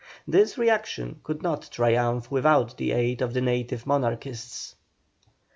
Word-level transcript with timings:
This 0.27 0.57
reaction 0.57 1.19
could 1.23 1.43
not 1.43 1.69
triumph 1.71 2.31
without 2.31 2.75
the 2.77 2.91
aid 2.91 3.21
of 3.21 3.35
the 3.35 3.41
native 3.41 3.85
Monarchists. 3.85 4.73